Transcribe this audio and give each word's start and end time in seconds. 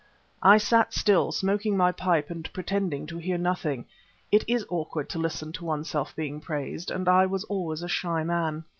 I 0.41 0.57
sat 0.57 0.95
still, 0.95 1.31
smoking 1.31 1.77
my 1.77 1.91
pipe 1.91 2.31
and 2.31 2.51
pretending 2.53 3.05
to 3.05 3.19
hear 3.19 3.37
nothing. 3.37 3.85
It 4.31 4.43
is 4.47 4.65
awkward 4.67 5.09
to 5.11 5.19
listen 5.19 5.51
to 5.51 5.65
oneself 5.65 6.15
being 6.15 6.41
praised, 6.41 6.89
and 6.89 7.07
I 7.07 7.27
was 7.27 7.43
always 7.43 7.83
a 7.83 7.87
shy 7.87 8.23
man. 8.23 8.63